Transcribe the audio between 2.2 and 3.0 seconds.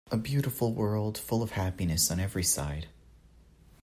side.